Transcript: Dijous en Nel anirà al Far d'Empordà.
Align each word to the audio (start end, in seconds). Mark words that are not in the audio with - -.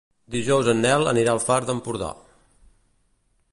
Dijous 0.35 0.69
en 0.73 0.79
Nel 0.85 1.05
anirà 1.11 1.35
al 1.35 1.43
Far 1.43 1.59
d'Empordà. 1.67 2.11